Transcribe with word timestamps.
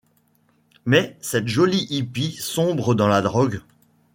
Mais 0.87 1.15
cette 1.21 1.47
jolie 1.47 1.85
hippie 1.91 2.31
sombre 2.35 2.95
dans 2.95 3.07
la 3.07 3.21
drogue. 3.21 3.61